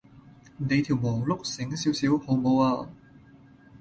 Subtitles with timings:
[0.57, 2.89] 你條磨碌醒少少好無呀